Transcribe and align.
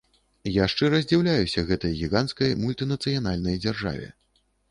Я 0.53 0.63
шчыра 0.71 1.01
здзіўляюся 1.03 1.65
гэтай 1.73 1.93
гіганцкай 2.01 2.57
мультынацыянальнай 2.63 3.61
дзяржаве. 3.67 4.09